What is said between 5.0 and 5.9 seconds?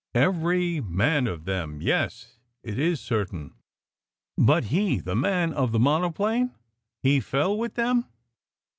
man of the